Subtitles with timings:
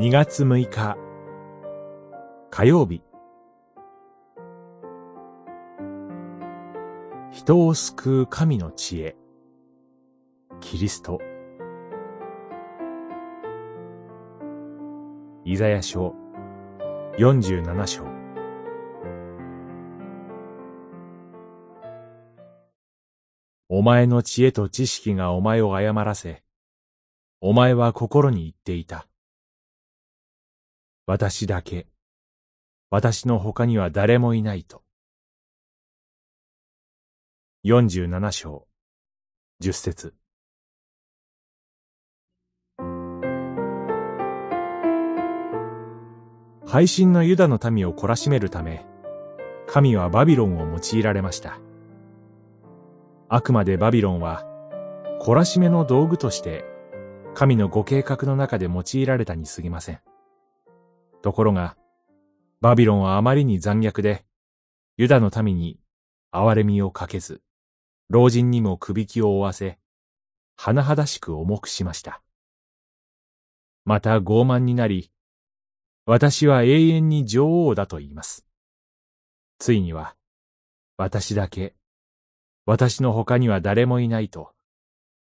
[0.00, 0.96] 2月6日。
[2.52, 3.02] 火曜日。
[7.32, 9.16] 人を救う神の知恵。
[10.60, 11.20] キリスト。
[15.44, 16.14] イザヤ書。
[17.18, 18.04] 47章。
[23.68, 26.44] お前の知恵と知識がお前を誤らせ、
[27.40, 29.08] お前は心に言っていた。
[31.08, 31.86] 私だけ、
[32.90, 34.82] 私の他には誰もいないと。
[37.64, 38.68] 47章、
[39.62, 40.14] 10節
[46.66, 48.84] 配信のユダの民を懲らしめるため、
[49.66, 51.58] 神はバビロンを用いられました。
[53.30, 54.44] あくまでバビロンは、
[55.22, 56.66] 懲らしめの道具として
[57.32, 60.00] 神のご計画の中で用いられたに過ぎません。
[61.22, 61.76] ところが、
[62.60, 64.24] バビロンはあまりに残虐で、
[64.96, 65.78] ユダの民に
[66.32, 67.42] 憐れみをかけず、
[68.08, 69.78] 老人にも首輝を負わせ、
[70.58, 72.22] 甚だしく重くしました。
[73.84, 75.10] また傲慢になり、
[76.04, 78.46] 私は永遠に女王だと言います。
[79.58, 80.16] ついには、
[80.96, 81.74] 私だけ、
[82.66, 84.52] 私の他には誰もいないと、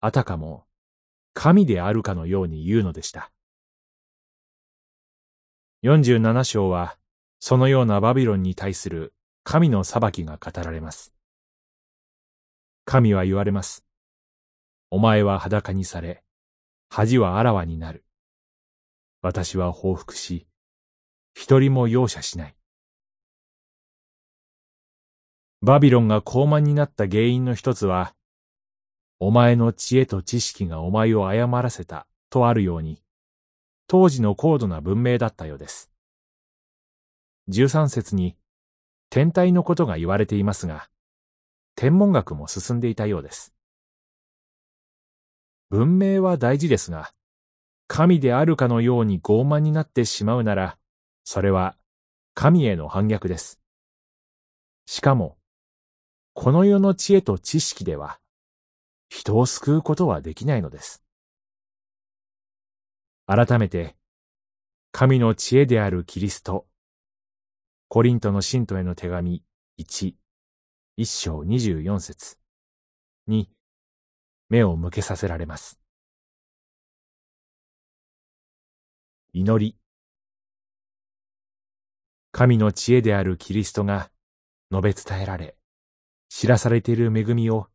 [0.00, 0.66] あたかも
[1.34, 3.30] 神であるかのように言うのでした。
[5.82, 6.98] 47章は、
[7.38, 9.14] そのようなバビロンに対する
[9.44, 11.14] 神の裁きが語られます。
[12.84, 13.86] 神は言われます。
[14.90, 16.22] お前は裸にされ、
[16.90, 18.04] 恥はあらわになる。
[19.22, 20.46] 私は報復し、
[21.34, 22.56] 一人も容赦しない。
[25.62, 28.14] バビロンが高慢になった原因の一つは、
[29.18, 32.99] お前の知恵と知識がお前を誤らせた、とあるように、
[33.92, 35.90] 当時の高度な文明だったようです。
[37.48, 38.36] 十三節に、
[39.08, 40.88] 天体のことが言われていますが、
[41.74, 43.52] 天文学も進んでいたようです。
[45.70, 47.10] 文明は大事ですが、
[47.88, 50.78] 神であるかのように傲慢になってしまうなら、
[51.24, 51.76] それは
[52.34, 53.60] 神への反逆です。
[54.86, 55.36] しかも、
[56.34, 58.20] この世の知恵と知識では、
[59.08, 61.02] 人を救うことはできないのです。
[63.32, 63.94] 改めて、
[64.90, 66.66] 神の知恵であるキリスト、
[67.86, 69.44] コリントの信徒への手紙
[69.78, 70.14] 1、
[70.98, 72.38] 1章24節
[73.28, 73.48] に
[74.48, 75.78] 目を向けさせられます。
[79.32, 79.76] 祈り。
[82.32, 84.10] 神の知恵であるキリストが
[84.72, 85.54] 述べ伝えられ、
[86.28, 87.68] 知らされている恵みを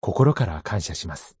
[0.00, 1.39] 心から感謝します。